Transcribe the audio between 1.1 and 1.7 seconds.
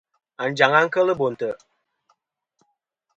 Bo ntè'.